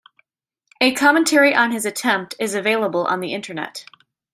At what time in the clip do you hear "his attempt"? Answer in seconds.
1.71-2.33